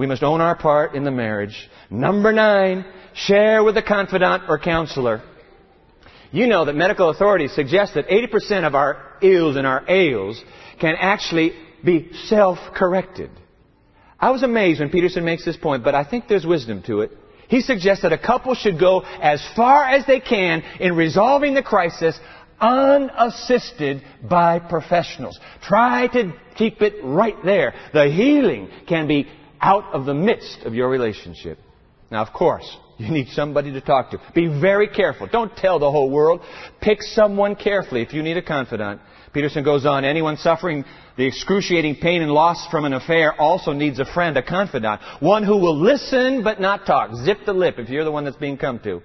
We 0.00 0.06
must 0.06 0.22
own 0.22 0.40
our 0.40 0.56
part 0.56 0.94
in 0.94 1.04
the 1.04 1.10
marriage. 1.10 1.68
Number 1.90 2.32
nine, 2.32 2.86
share 3.12 3.62
with 3.62 3.76
a 3.76 3.82
confidant 3.82 4.44
or 4.48 4.58
counselor. 4.58 5.22
You 6.32 6.46
know 6.46 6.64
that 6.64 6.74
medical 6.74 7.10
authorities 7.10 7.54
suggest 7.54 7.92
that 7.96 8.08
80% 8.08 8.66
of 8.66 8.74
our 8.74 8.96
ills 9.20 9.56
and 9.56 9.66
our 9.66 9.84
ails 9.90 10.42
can 10.80 10.94
actually 10.98 11.52
be 11.84 12.14
self-corrected. 12.28 13.30
I 14.18 14.30
was 14.30 14.42
amazed 14.42 14.80
when 14.80 14.88
Petersen 14.88 15.22
makes 15.22 15.44
this 15.44 15.58
point, 15.58 15.84
but 15.84 15.94
I 15.94 16.04
think 16.04 16.28
there's 16.28 16.46
wisdom 16.46 16.82
to 16.84 17.02
it. 17.02 17.10
He 17.48 17.60
suggests 17.60 18.02
that 18.02 18.14
a 18.14 18.18
couple 18.18 18.54
should 18.54 18.80
go 18.80 19.00
as 19.00 19.46
far 19.54 19.84
as 19.84 20.06
they 20.06 20.20
can 20.20 20.62
in 20.80 20.96
resolving 20.96 21.52
the 21.52 21.62
crisis 21.62 22.18
unassisted 22.58 24.02
by 24.26 24.60
professionals. 24.60 25.38
Try 25.62 26.06
to 26.06 26.32
keep 26.56 26.80
it 26.80 27.04
right 27.04 27.36
there. 27.44 27.74
The 27.92 28.08
healing 28.08 28.70
can 28.88 29.06
be 29.06 29.28
out 29.60 29.92
of 29.92 30.06
the 30.06 30.14
midst 30.14 30.62
of 30.64 30.74
your 30.74 30.88
relationship. 30.88 31.58
Now, 32.10 32.22
of 32.22 32.32
course, 32.32 32.76
you 32.98 33.10
need 33.10 33.28
somebody 33.28 33.72
to 33.72 33.80
talk 33.80 34.10
to. 34.10 34.20
Be 34.34 34.48
very 34.48 34.88
careful. 34.88 35.26
Don't 35.26 35.56
tell 35.56 35.78
the 35.78 35.90
whole 35.90 36.10
world. 36.10 36.40
Pick 36.80 37.00
someone 37.02 37.54
carefully 37.54 38.02
if 38.02 38.12
you 38.12 38.22
need 38.22 38.36
a 38.36 38.42
confidant. 38.42 39.00
Petersen 39.32 39.62
goes 39.62 39.86
on, 39.86 40.04
anyone 40.04 40.36
suffering 40.36 40.84
the 41.16 41.24
excruciating 41.24 41.96
pain 41.96 42.20
and 42.20 42.32
loss 42.32 42.66
from 42.68 42.84
an 42.84 42.92
affair 42.92 43.38
also 43.40 43.72
needs 43.72 44.00
a 44.00 44.04
friend, 44.04 44.36
a 44.36 44.42
confidant. 44.42 45.00
One 45.20 45.44
who 45.44 45.58
will 45.58 45.78
listen 45.78 46.42
but 46.42 46.60
not 46.60 46.84
talk. 46.84 47.14
Zip 47.24 47.38
the 47.46 47.52
lip 47.52 47.76
if 47.78 47.88
you're 47.88 48.04
the 48.04 48.10
one 48.10 48.24
that's 48.24 48.36
being 48.36 48.56
come 48.56 48.80
to. 48.80 49.02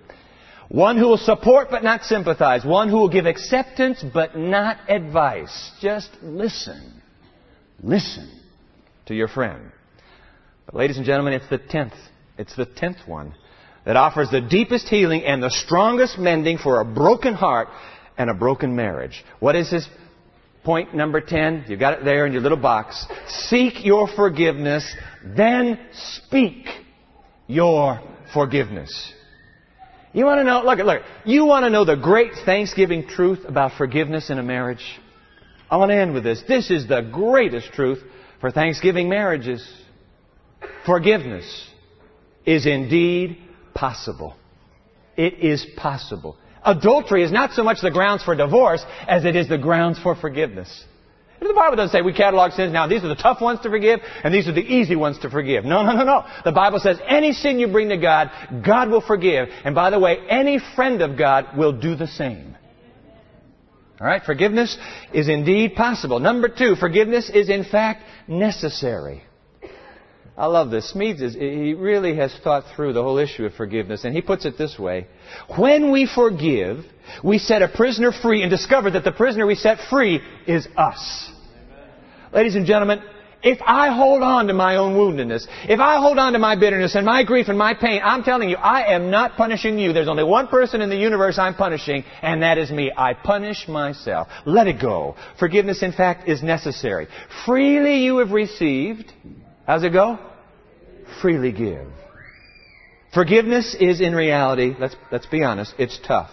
One 0.69 0.97
who 0.97 1.07
will 1.07 1.17
support 1.17 1.67
but 1.69 1.83
not 1.83 2.03
sympathize. 2.03 2.65
One 2.65 2.89
who 2.89 2.97
will 2.97 3.09
give 3.09 3.27
acceptance 3.27 4.03
but 4.13 4.35
not 4.35 4.89
advice. 4.89 5.71
Just 5.79 6.09
listen. 6.23 7.01
Listen 7.83 8.41
to 9.05 9.13
your 9.13 9.27
friend. 9.27 9.71
But 10.65 10.75
ladies 10.75 10.97
and 10.97 11.05
gentlemen, 11.05 11.33
it's 11.33 11.49
the 11.49 11.57
tenth. 11.57 11.93
It's 12.37 12.55
the 12.55 12.65
tenth 12.65 12.97
one 13.05 13.33
that 13.85 13.95
offers 13.95 14.29
the 14.29 14.41
deepest 14.41 14.87
healing 14.87 15.23
and 15.23 15.41
the 15.41 15.51
strongest 15.51 16.17
mending 16.17 16.57
for 16.57 16.81
a 16.81 16.85
broken 16.85 17.33
heart 17.33 17.67
and 18.17 18.29
a 18.29 18.33
broken 18.33 18.75
marriage. 18.75 19.23
What 19.39 19.55
is 19.55 19.69
his 19.69 19.87
Point 20.65 20.95
number 20.95 21.21
10, 21.21 21.65
you've 21.67 21.79
got 21.79 21.99
it 21.99 22.05
there 22.05 22.25
in 22.25 22.33
your 22.33 22.41
little 22.41 22.57
box. 22.57 23.05
Seek 23.27 23.85
your 23.85 24.07
forgiveness, 24.07 24.83
then 25.23 25.79
speak 25.93 26.65
your 27.45 28.01
forgiveness. 28.33 29.13
You 30.11 30.25
want 30.25 30.39
to 30.39 30.43
know, 30.43 30.63
look, 30.63 30.79
at 30.79 30.87
look, 30.87 31.03
you 31.23 31.45
want 31.45 31.65
to 31.65 31.69
know 31.69 31.85
the 31.85 31.95
great 31.95 32.31
Thanksgiving 32.45 33.07
truth 33.07 33.45
about 33.47 33.73
forgiveness 33.77 34.31
in 34.31 34.39
a 34.39 34.43
marriage? 34.43 34.83
I 35.69 35.77
want 35.77 35.91
to 35.91 35.95
end 35.95 36.15
with 36.15 36.23
this. 36.23 36.41
This 36.47 36.71
is 36.71 36.87
the 36.87 37.01
greatest 37.13 37.71
truth 37.73 37.99
for 38.41 38.49
Thanksgiving 38.49 39.07
marriages. 39.07 39.63
Forgiveness 40.85 41.67
is 42.45 42.65
indeed 42.65 43.37
possible. 43.73 44.35
It 45.17 45.35
is 45.39 45.65
possible. 45.77 46.37
Adultery 46.63 47.23
is 47.23 47.31
not 47.31 47.51
so 47.51 47.63
much 47.63 47.77
the 47.81 47.91
grounds 47.91 48.23
for 48.23 48.35
divorce 48.35 48.83
as 49.07 49.23
it 49.25 49.35
is 49.35 49.47
the 49.47 49.57
grounds 49.57 49.99
for 49.99 50.15
forgiveness. 50.15 50.83
The 51.39 51.53
Bible 51.53 51.75
doesn't 51.75 51.91
say 51.91 52.01
we 52.01 52.13
catalog 52.13 52.53
sins. 52.53 52.73
Now, 52.73 52.87
these 52.87 53.03
are 53.03 53.07
the 53.07 53.15
tough 53.15 53.41
ones 53.41 53.59
to 53.61 53.69
forgive, 53.69 53.99
and 54.23 54.33
these 54.33 54.47
are 54.47 54.53
the 54.53 54.61
easy 54.61 54.95
ones 54.95 55.19
to 55.19 55.29
forgive. 55.29 55.63
No, 55.63 55.83
no, 55.83 55.93
no, 55.93 56.03
no. 56.03 56.25
The 56.43 56.51
Bible 56.51 56.79
says 56.79 56.97
any 57.07 57.33
sin 57.33 57.59
you 57.59 57.67
bring 57.67 57.89
to 57.89 57.97
God, 57.97 58.31
God 58.65 58.89
will 58.89 59.01
forgive. 59.01 59.49
And 59.63 59.75
by 59.75 59.89
the 59.89 59.99
way, 59.99 60.17
any 60.29 60.59
friend 60.75 61.01
of 61.01 61.17
God 61.17 61.57
will 61.57 61.73
do 61.73 61.95
the 61.95 62.07
same. 62.07 62.55
All 63.99 64.07
right? 64.07 64.23
Forgiveness 64.23 64.77
is 65.13 65.29
indeed 65.29 65.75
possible. 65.75 66.19
Number 66.19 66.49
two, 66.49 66.75
forgiveness 66.75 67.29
is 67.29 67.49
in 67.49 67.63
fact 67.63 68.03
necessary. 68.27 69.23
I 70.37 70.47
love 70.47 70.69
this. 70.69 70.91
Smedes 70.93 71.21
is, 71.21 71.33
he 71.33 71.73
really 71.73 72.17
has 72.17 72.35
thought 72.43 72.65
through 72.75 72.91
the 72.91 73.01
whole 73.01 73.17
issue 73.17 73.45
of 73.45 73.53
forgiveness, 73.53 74.03
and 74.03 74.13
he 74.13 74.21
puts 74.21 74.45
it 74.45 74.57
this 74.57 74.77
way. 74.77 75.07
When 75.57 75.91
we 75.91 76.07
forgive, 76.13 76.79
we 77.23 77.37
set 77.37 77.61
a 77.61 77.69
prisoner 77.69 78.11
free 78.11 78.41
and 78.41 78.51
discover 78.51 78.91
that 78.91 79.05
the 79.05 79.13
prisoner 79.13 79.45
we 79.45 79.55
set 79.55 79.79
free 79.89 80.19
is 80.45 80.67
us. 80.75 81.31
Amen. 81.55 81.89
Ladies 82.33 82.55
and 82.55 82.65
gentlemen, 82.65 83.01
if 83.43 83.59
I 83.61 83.95
hold 83.95 84.23
on 84.23 84.47
to 84.47 84.53
my 84.53 84.75
own 84.75 84.95
woundedness, 84.95 85.47
if 85.69 85.79
I 85.79 86.01
hold 86.01 86.17
on 86.17 86.33
to 86.33 86.39
my 86.39 86.55
bitterness 86.55 86.95
and 86.95 87.05
my 87.05 87.23
grief 87.23 87.47
and 87.47 87.57
my 87.57 87.73
pain, 87.73 88.01
I'm 88.03 88.23
telling 88.23 88.49
you, 88.49 88.57
I 88.57 88.93
am 88.93 89.11
not 89.11 89.37
punishing 89.37 89.77
you. 89.79 89.93
There's 89.93 90.07
only 90.07 90.23
one 90.23 90.47
person 90.47 90.81
in 90.81 90.89
the 90.89 90.97
universe 90.97 91.37
I'm 91.37 91.53
punishing, 91.53 92.03
and 92.21 92.41
that 92.41 92.57
is 92.57 92.71
me. 92.71 92.91
I 92.97 93.13
punish 93.13 93.67
myself. 93.67 94.27
Let 94.45 94.67
it 94.67 94.81
go. 94.81 95.15
Forgiveness, 95.39 95.81
in 95.83 95.93
fact, 95.93 96.27
is 96.27 96.41
necessary. 96.43 97.07
Freely 97.45 98.03
you 98.03 98.17
have 98.17 98.31
received, 98.31 99.13
How's 99.65 99.83
it 99.83 99.93
go? 99.93 100.19
Freely 101.21 101.51
give. 101.51 101.87
Forgiveness 103.13 103.75
is 103.79 104.01
in 104.01 104.13
reality, 104.13 104.75
let's, 104.77 104.95
let's 105.11 105.25
be 105.25 105.43
honest, 105.43 105.73
it's 105.77 105.97
tough. 106.05 106.29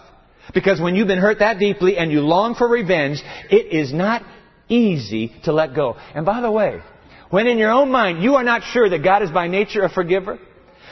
Because 0.53 0.81
when 0.81 0.95
you've 0.95 1.07
been 1.07 1.19
hurt 1.19 1.39
that 1.39 1.57
deeply 1.57 1.97
and 1.97 2.11
you 2.11 2.19
long 2.19 2.55
for 2.55 2.67
revenge, 2.67 3.23
it 3.49 3.73
is 3.73 3.93
not 3.93 4.21
easy 4.67 5.33
to 5.45 5.53
let 5.53 5.73
go. 5.73 5.95
And 6.13 6.25
by 6.25 6.41
the 6.41 6.51
way, 6.51 6.81
when 7.29 7.47
in 7.47 7.57
your 7.57 7.71
own 7.71 7.89
mind 7.89 8.21
you 8.21 8.35
are 8.35 8.43
not 8.43 8.63
sure 8.63 8.89
that 8.89 9.03
God 9.03 9.23
is 9.23 9.31
by 9.31 9.47
nature 9.47 9.83
a 9.83 9.89
forgiver, 9.89 10.37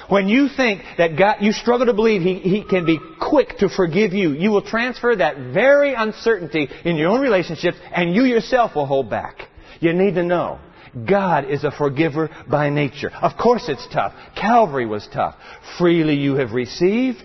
when 0.07 0.27
you 0.27 0.47
think 0.47 0.81
that 0.97 1.17
God, 1.17 1.37
you 1.41 1.51
struggle 1.51 1.85
to 1.85 1.93
believe 1.93 2.21
he, 2.21 2.35
he 2.39 2.63
can 2.63 2.85
be 2.85 2.99
quick 3.19 3.57
to 3.59 3.69
forgive 3.69 4.13
you, 4.13 4.31
you 4.31 4.49
will 4.49 4.61
transfer 4.61 5.15
that 5.15 5.37
very 5.53 5.93
uncertainty 5.93 6.69
in 6.85 6.95
your 6.95 7.09
own 7.09 7.21
relationships 7.21 7.77
and 7.93 8.15
you 8.15 8.23
yourself 8.23 8.75
will 8.75 8.85
hold 8.85 9.09
back. 9.09 9.35
You 9.79 9.93
need 9.93 10.15
to 10.15 10.23
know 10.23 10.59
God 11.07 11.49
is 11.49 11.63
a 11.63 11.71
forgiver 11.71 12.29
by 12.49 12.69
nature. 12.69 13.09
Of 13.09 13.37
course 13.37 13.69
it's 13.69 13.87
tough. 13.93 14.13
Calvary 14.35 14.85
was 14.85 15.07
tough. 15.13 15.35
Freely 15.77 16.15
you 16.15 16.35
have 16.35 16.51
received, 16.51 17.23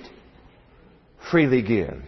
freely 1.31 1.63
give. 1.63 2.01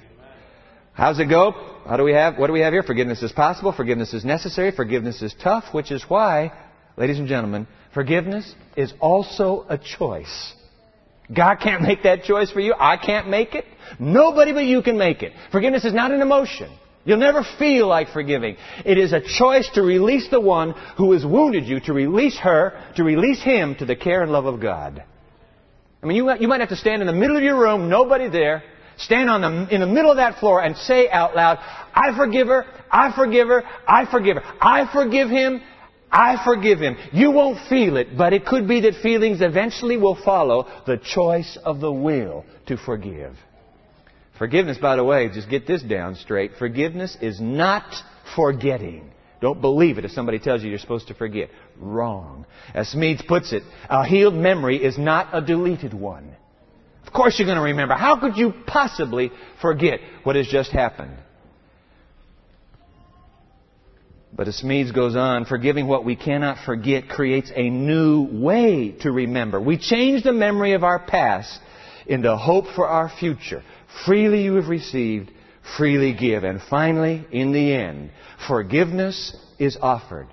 How's 0.92 1.18
it 1.18 1.26
go? 1.26 1.52
How 1.86 1.96
do 1.96 2.04
we 2.04 2.12
have, 2.12 2.38
what 2.38 2.48
do 2.48 2.52
we 2.52 2.60
have 2.60 2.72
here? 2.72 2.82
Forgiveness 2.82 3.22
is 3.22 3.32
possible, 3.32 3.72
forgiveness 3.72 4.12
is 4.12 4.24
necessary, 4.24 4.72
forgiveness 4.72 5.22
is 5.22 5.34
tough, 5.42 5.64
which 5.72 5.90
is 5.90 6.04
why, 6.08 6.52
ladies 6.96 7.18
and 7.18 7.28
gentlemen, 7.28 7.66
forgiveness 7.94 8.54
is 8.76 8.92
also 9.00 9.64
a 9.68 9.78
choice. 9.78 10.54
God 11.34 11.56
can't 11.56 11.82
make 11.82 12.04
that 12.04 12.24
choice 12.24 12.50
for 12.50 12.60
you. 12.60 12.74
I 12.78 12.96
can't 12.96 13.28
make 13.28 13.54
it. 13.54 13.64
Nobody 13.98 14.52
but 14.52 14.64
you 14.64 14.82
can 14.82 14.96
make 14.96 15.22
it. 15.22 15.32
Forgiveness 15.52 15.84
is 15.84 15.92
not 15.92 16.10
an 16.10 16.20
emotion. 16.20 16.70
You'll 17.04 17.18
never 17.18 17.44
feel 17.58 17.86
like 17.86 18.08
forgiving. 18.12 18.56
It 18.84 18.98
is 18.98 19.12
a 19.12 19.20
choice 19.20 19.68
to 19.74 19.82
release 19.82 20.28
the 20.28 20.40
one 20.40 20.72
who 20.96 21.12
has 21.12 21.24
wounded 21.24 21.66
you, 21.66 21.80
to 21.80 21.92
release 21.92 22.36
her, 22.38 22.78
to 22.96 23.04
release 23.04 23.42
him 23.42 23.74
to 23.76 23.86
the 23.86 23.96
care 23.96 24.22
and 24.22 24.30
love 24.30 24.46
of 24.46 24.60
God. 24.60 25.02
I 26.02 26.06
mean, 26.06 26.16
you, 26.16 26.32
you 26.38 26.48
might 26.48 26.60
have 26.60 26.68
to 26.68 26.76
stand 26.76 27.00
in 27.00 27.06
the 27.06 27.12
middle 27.12 27.36
of 27.36 27.42
your 27.42 27.58
room, 27.58 27.88
nobody 27.88 28.28
there, 28.28 28.62
stand 28.98 29.30
on 29.30 29.40
the, 29.40 29.74
in 29.74 29.80
the 29.80 29.86
middle 29.86 30.10
of 30.10 30.18
that 30.18 30.38
floor 30.38 30.62
and 30.62 30.76
say 30.76 31.08
out 31.08 31.34
loud, 31.34 31.58
I 31.94 32.16
forgive 32.16 32.48
her, 32.48 32.66
I 32.90 33.12
forgive 33.14 33.48
her, 33.48 33.64
I 33.86 34.10
forgive 34.10 34.36
her, 34.36 34.42
I 34.60 34.92
forgive 34.92 35.28
him, 35.28 35.62
I 36.10 36.42
forgive 36.44 36.78
him. 36.78 36.96
You 37.12 37.30
won't 37.30 37.68
feel 37.68 37.96
it, 37.96 38.16
but 38.16 38.32
it 38.32 38.46
could 38.46 38.68
be 38.68 38.80
that 38.82 38.94
feelings 39.02 39.40
eventually 39.40 39.96
will 39.96 40.18
follow 40.24 40.66
the 40.86 40.98
choice 40.98 41.58
of 41.64 41.80
the 41.80 41.92
will 41.92 42.44
to 42.66 42.76
forgive. 42.76 43.36
Forgiveness, 44.38 44.78
by 44.78 44.96
the 44.96 45.04
way, 45.04 45.28
just 45.28 45.50
get 45.50 45.66
this 45.66 45.82
down 45.82 46.14
straight. 46.14 46.52
Forgiveness 46.58 47.16
is 47.20 47.40
not 47.40 47.94
forgetting. 48.36 49.10
Don't 49.40 49.60
believe 49.60 49.98
it 49.98 50.04
if 50.04 50.12
somebody 50.12 50.38
tells 50.38 50.62
you 50.62 50.70
you're 50.70 50.78
supposed 50.78 51.08
to 51.08 51.14
forget. 51.14 51.50
Wrong. 51.76 52.46
As 52.72 52.92
Smedes 52.92 53.26
puts 53.26 53.52
it, 53.52 53.62
a 53.88 54.06
healed 54.06 54.34
memory 54.34 54.82
is 54.82 54.96
not 54.96 55.28
a 55.32 55.40
deleted 55.40 55.92
one. 55.92 56.36
Of 57.06 57.12
course 57.12 57.38
you're 57.38 57.46
going 57.46 57.58
to 57.58 57.64
remember. 57.64 57.94
How 57.94 58.20
could 58.20 58.36
you 58.36 58.52
possibly 58.66 59.32
forget 59.60 60.00
what 60.22 60.36
has 60.36 60.46
just 60.46 60.70
happened? 60.70 61.16
But 64.32 64.46
as 64.46 64.60
Smedes 64.62 64.94
goes 64.94 65.16
on, 65.16 65.46
forgiving 65.46 65.88
what 65.88 66.04
we 66.04 66.14
cannot 66.14 66.64
forget 66.64 67.08
creates 67.08 67.50
a 67.54 67.70
new 67.70 68.28
way 68.30 68.94
to 69.00 69.10
remember. 69.10 69.60
We 69.60 69.78
change 69.78 70.22
the 70.22 70.32
memory 70.32 70.74
of 70.74 70.84
our 70.84 70.98
past 70.98 71.58
into 72.06 72.36
hope 72.36 72.66
for 72.74 72.86
our 72.86 73.10
future. 73.18 73.62
Freely 74.06 74.42
you 74.42 74.54
have 74.54 74.68
received, 74.68 75.30
freely 75.76 76.14
give. 76.14 76.44
And 76.44 76.60
finally, 76.68 77.26
in 77.30 77.52
the 77.52 77.74
end, 77.74 78.10
forgiveness 78.46 79.36
is 79.58 79.76
offered. 79.80 80.28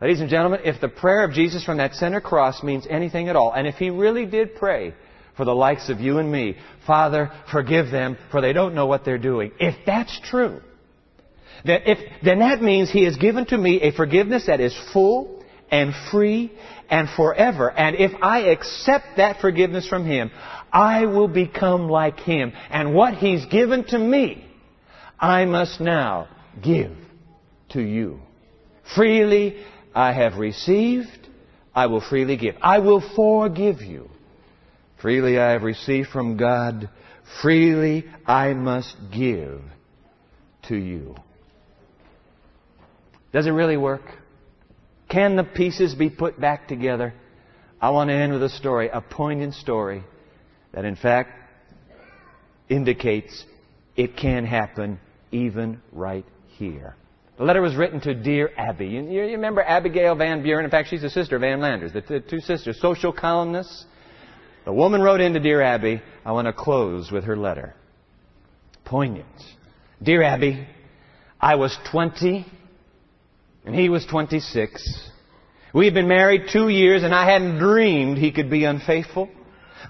Ladies 0.00 0.20
and 0.20 0.28
gentlemen, 0.28 0.60
if 0.64 0.80
the 0.80 0.88
prayer 0.88 1.24
of 1.24 1.32
Jesus 1.32 1.64
from 1.64 1.78
that 1.78 1.94
center 1.94 2.20
cross 2.20 2.62
means 2.62 2.86
anything 2.88 3.28
at 3.28 3.36
all, 3.36 3.52
and 3.52 3.66
if 3.66 3.76
he 3.76 3.88
really 3.88 4.26
did 4.26 4.54
pray 4.56 4.94
for 5.36 5.44
the 5.44 5.54
likes 5.54 5.88
of 5.88 6.00
you 6.00 6.18
and 6.18 6.30
me, 6.30 6.56
Father, 6.86 7.30
forgive 7.50 7.90
them, 7.90 8.18
for 8.30 8.40
they 8.40 8.52
don't 8.52 8.74
know 8.74 8.86
what 8.86 9.04
they're 9.04 9.18
doing. 9.18 9.52
If 9.58 9.74
that's 9.86 10.20
true, 10.20 10.60
then, 11.64 11.80
if, 11.86 11.98
then 12.22 12.40
that 12.40 12.62
means 12.62 12.90
He 12.90 13.04
has 13.04 13.16
given 13.16 13.46
to 13.46 13.58
me 13.58 13.80
a 13.80 13.92
forgiveness 13.92 14.46
that 14.46 14.60
is 14.60 14.76
full 14.92 15.42
and 15.70 15.92
free 16.10 16.52
and 16.88 17.08
forever. 17.08 17.70
And 17.70 17.96
if 17.96 18.12
I 18.22 18.50
accept 18.50 19.16
that 19.16 19.40
forgiveness 19.40 19.88
from 19.88 20.06
Him, 20.06 20.30
I 20.72 21.06
will 21.06 21.28
become 21.28 21.88
like 21.88 22.20
Him. 22.20 22.52
And 22.70 22.94
what 22.94 23.14
He's 23.14 23.46
given 23.46 23.84
to 23.84 23.98
me, 23.98 24.44
I 25.18 25.44
must 25.44 25.80
now 25.80 26.28
give 26.62 26.92
to 27.70 27.80
you. 27.80 28.20
Freely 28.94 29.56
I 29.94 30.12
have 30.12 30.36
received, 30.36 31.28
I 31.74 31.86
will 31.86 32.00
freely 32.00 32.36
give. 32.36 32.56
I 32.60 32.78
will 32.78 33.02
forgive 33.14 33.80
you. 33.80 34.10
Freely 35.00 35.38
I 35.38 35.52
have 35.52 35.62
received 35.62 36.08
from 36.08 36.36
God, 36.36 36.88
freely 37.42 38.06
I 38.26 38.54
must 38.54 38.96
give 39.12 39.60
to 40.68 40.76
you. 40.76 41.16
Does 43.32 43.46
it 43.46 43.50
really 43.50 43.76
work? 43.76 44.02
Can 45.08 45.36
the 45.36 45.44
pieces 45.44 45.94
be 45.94 46.10
put 46.10 46.40
back 46.40 46.68
together? 46.68 47.14
I 47.80 47.90
want 47.90 48.08
to 48.08 48.14
end 48.14 48.32
with 48.32 48.42
a 48.42 48.48
story, 48.48 48.88
a 48.88 49.00
poignant 49.00 49.54
story 49.54 50.02
that 50.76 50.84
in 50.84 50.94
fact 50.94 51.30
indicates 52.68 53.44
it 53.96 54.16
can 54.16 54.44
happen 54.44 55.00
even 55.32 55.80
right 55.90 56.26
here. 56.58 56.94
The 57.38 57.44
letter 57.44 57.62
was 57.62 57.74
written 57.74 58.00
to 58.02 58.14
dear 58.14 58.50
Abby. 58.56 58.86
You, 58.86 59.02
you 59.02 59.22
remember 59.32 59.62
Abigail 59.62 60.14
Van 60.14 60.42
Buren? 60.42 60.64
In 60.64 60.70
fact, 60.70 60.88
she's 60.88 61.02
the 61.02 61.10
sister 61.10 61.34
of 61.34 61.42
Ann 61.42 61.60
Landers, 61.60 61.92
the, 61.92 62.02
the 62.02 62.20
two 62.20 62.40
sisters, 62.40 62.80
social 62.80 63.12
columnists. 63.12 63.86
The 64.64 64.72
woman 64.72 65.00
wrote 65.00 65.20
into 65.20 65.40
Dear 65.40 65.62
Abby, 65.62 66.02
I 66.24 66.32
want 66.32 66.46
to 66.46 66.52
close 66.52 67.10
with 67.10 67.24
her 67.24 67.36
letter. 67.36 67.74
Poignant. 68.84 69.26
Dear 70.02 70.22
Abby, 70.22 70.66
I 71.40 71.54
was 71.54 71.76
20 71.90 72.44
and 73.64 73.74
he 73.74 73.88
was 73.88 74.04
26. 74.06 75.10
We 75.72 75.84
had 75.84 75.94
been 75.94 76.08
married 76.08 76.48
two 76.52 76.68
years, 76.68 77.02
and 77.02 77.14
I 77.14 77.30
hadn't 77.30 77.58
dreamed 77.58 78.16
he 78.16 78.30
could 78.30 78.48
be 78.48 78.64
unfaithful. 78.64 79.28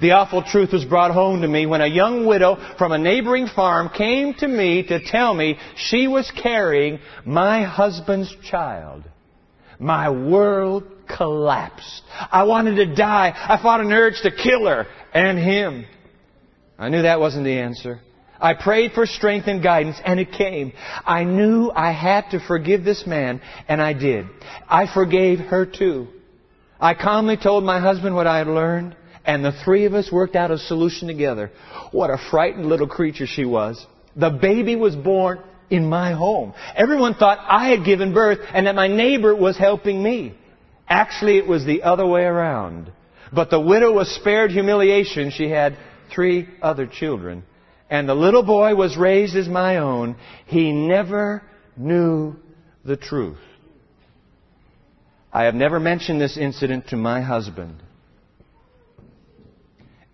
The 0.00 0.12
awful 0.12 0.42
truth 0.42 0.72
was 0.72 0.84
brought 0.84 1.12
home 1.12 1.42
to 1.42 1.48
me 1.48 1.66
when 1.66 1.80
a 1.80 1.86
young 1.86 2.26
widow 2.26 2.56
from 2.76 2.92
a 2.92 2.98
neighboring 2.98 3.46
farm 3.46 3.88
came 3.88 4.34
to 4.34 4.48
me 4.48 4.82
to 4.84 5.00
tell 5.00 5.32
me 5.32 5.58
she 5.76 6.06
was 6.06 6.30
carrying 6.42 6.98
my 7.24 7.62
husband's 7.62 8.34
child. 8.50 9.04
My 9.78 10.10
world 10.10 10.84
collapsed. 11.08 12.02
I 12.30 12.44
wanted 12.44 12.76
to 12.76 12.94
die. 12.94 13.32
I 13.36 13.62
fought 13.62 13.80
an 13.80 13.92
urge 13.92 14.20
to 14.22 14.30
kill 14.30 14.66
her 14.66 14.86
and 15.14 15.38
him. 15.38 15.86
I 16.78 16.88
knew 16.88 17.02
that 17.02 17.20
wasn't 17.20 17.44
the 17.44 17.58
answer. 17.58 18.00
I 18.38 18.54
prayed 18.54 18.92
for 18.92 19.06
strength 19.06 19.46
and 19.46 19.62
guidance, 19.62 19.96
and 20.04 20.20
it 20.20 20.32
came. 20.32 20.72
I 21.06 21.24
knew 21.24 21.70
I 21.74 21.92
had 21.92 22.30
to 22.30 22.40
forgive 22.40 22.84
this 22.84 23.06
man, 23.06 23.40
and 23.66 23.80
I 23.80 23.94
did. 23.94 24.26
I 24.68 24.92
forgave 24.92 25.38
her 25.38 25.64
too. 25.64 26.08
I 26.78 26.92
calmly 26.92 27.38
told 27.38 27.64
my 27.64 27.80
husband 27.80 28.14
what 28.14 28.26
I 28.26 28.38
had 28.38 28.48
learned, 28.48 28.94
and 29.26 29.44
the 29.44 29.52
three 29.64 29.84
of 29.84 29.94
us 29.94 30.10
worked 30.10 30.36
out 30.36 30.50
a 30.50 30.58
solution 30.58 31.08
together. 31.08 31.50
What 31.92 32.10
a 32.10 32.18
frightened 32.30 32.66
little 32.66 32.86
creature 32.86 33.26
she 33.26 33.44
was. 33.44 33.84
The 34.14 34.30
baby 34.30 34.76
was 34.76 34.96
born 34.96 35.40
in 35.68 35.88
my 35.88 36.12
home. 36.12 36.54
Everyone 36.74 37.14
thought 37.14 37.38
I 37.40 37.68
had 37.68 37.84
given 37.84 38.14
birth 38.14 38.38
and 38.52 38.66
that 38.66 38.74
my 38.74 38.86
neighbor 38.86 39.34
was 39.34 39.58
helping 39.58 40.02
me. 40.02 40.34
Actually, 40.88 41.38
it 41.38 41.46
was 41.46 41.64
the 41.64 41.82
other 41.82 42.06
way 42.06 42.22
around. 42.22 42.92
But 43.32 43.50
the 43.50 43.60
widow 43.60 43.92
was 43.92 44.14
spared 44.14 44.52
humiliation. 44.52 45.30
She 45.32 45.50
had 45.50 45.76
three 46.14 46.48
other 46.62 46.86
children 46.86 47.42
and 47.88 48.08
the 48.08 48.14
little 48.14 48.42
boy 48.42 48.74
was 48.74 48.96
raised 48.96 49.36
as 49.36 49.48
my 49.48 49.78
own, 49.78 50.16
he 50.46 50.72
never 50.72 51.42
knew 51.76 52.36
the 52.84 52.96
truth. 52.96 53.38
I 55.32 55.44
have 55.44 55.54
never 55.54 55.78
mentioned 55.78 56.20
this 56.20 56.36
incident 56.36 56.88
to 56.88 56.96
my 56.96 57.20
husband. 57.20 57.82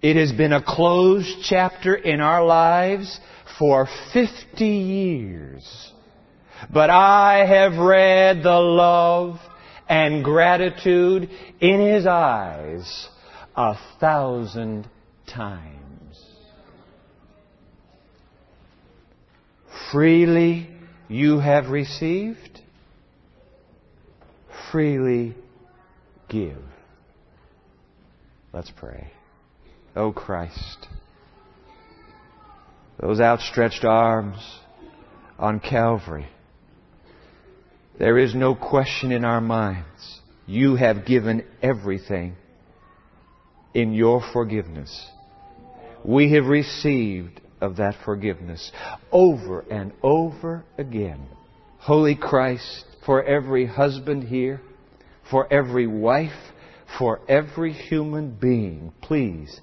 It 0.02 0.16
has 0.16 0.32
been 0.32 0.52
a 0.52 0.62
closed 0.62 1.44
chapter 1.44 1.94
in 1.94 2.20
our 2.20 2.44
lives 2.44 3.20
for 3.56 3.88
50 4.12 4.66
years. 4.66 5.92
But 6.72 6.90
I 6.90 7.46
have 7.46 7.78
read 7.78 8.42
the 8.42 8.58
love 8.58 9.38
and 9.88 10.24
gratitude 10.24 11.30
in 11.60 11.80
his 11.80 12.04
eyes 12.06 13.08
a 13.54 13.76
thousand 14.00 14.88
times. 15.32 15.78
Freely 19.92 20.68
you 21.08 21.38
have 21.38 21.68
received, 21.68 22.60
freely 24.72 25.36
give. 26.28 26.62
Let's 28.52 28.72
pray. 28.74 29.12
Oh 29.94 30.10
Christ, 30.10 30.86
those 32.98 33.20
outstretched 33.20 33.84
arms 33.84 34.38
on 35.38 35.60
Calvary, 35.60 36.28
there 37.98 38.16
is 38.16 38.34
no 38.34 38.54
question 38.54 39.12
in 39.12 39.24
our 39.24 39.40
minds. 39.40 40.20
You 40.46 40.76
have 40.76 41.04
given 41.04 41.44
everything 41.62 42.36
in 43.74 43.92
your 43.92 44.22
forgiveness. 44.32 45.08
We 46.04 46.32
have 46.32 46.46
received 46.46 47.40
of 47.60 47.76
that 47.76 47.94
forgiveness 48.04 48.72
over 49.12 49.60
and 49.60 49.92
over 50.02 50.64
again. 50.78 51.26
Holy 51.78 52.16
Christ, 52.16 52.84
for 53.04 53.22
every 53.22 53.66
husband 53.66 54.24
here, 54.24 54.60
for 55.30 55.52
every 55.52 55.86
wife, 55.86 56.32
for 56.98 57.20
every 57.28 57.72
human 57.72 58.30
being, 58.34 58.92
please, 59.00 59.60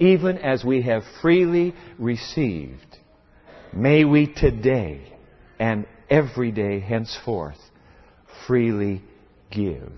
even 0.00 0.38
as 0.38 0.64
we 0.64 0.82
have 0.82 1.02
freely 1.20 1.74
received, 1.98 2.96
may 3.72 4.04
we 4.04 4.26
today 4.26 5.12
and 5.58 5.86
every 6.08 6.50
day 6.50 6.80
henceforth 6.80 7.58
freely 8.46 9.02
give 9.50 9.92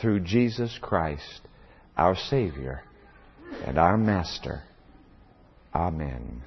through 0.00 0.20
Jesus 0.20 0.78
Christ, 0.80 1.40
our 1.96 2.14
Savior 2.14 2.82
and 3.64 3.78
our 3.78 3.96
Master. 3.96 4.62
Amen. 5.74 6.42